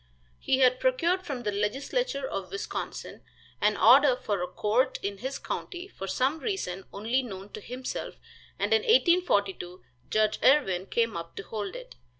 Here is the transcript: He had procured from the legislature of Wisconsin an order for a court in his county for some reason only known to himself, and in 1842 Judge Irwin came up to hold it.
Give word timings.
He 0.39 0.57
had 0.61 0.79
procured 0.79 1.21
from 1.21 1.43
the 1.43 1.51
legislature 1.51 2.27
of 2.27 2.49
Wisconsin 2.49 3.21
an 3.61 3.77
order 3.77 4.15
for 4.15 4.41
a 4.41 4.47
court 4.47 4.97
in 5.03 5.19
his 5.19 5.37
county 5.37 5.87
for 5.87 6.07
some 6.07 6.39
reason 6.39 6.85
only 6.91 7.21
known 7.21 7.49
to 7.49 7.61
himself, 7.61 8.15
and 8.57 8.73
in 8.73 8.81
1842 8.81 9.83
Judge 10.09 10.39
Irwin 10.43 10.87
came 10.87 11.15
up 11.15 11.35
to 11.35 11.43
hold 11.43 11.75
it. 11.75 11.93